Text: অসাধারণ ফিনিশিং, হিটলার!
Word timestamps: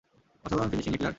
অসাধারণ 0.45 0.69
ফিনিশিং, 0.71 0.91
হিটলার! 0.93 1.09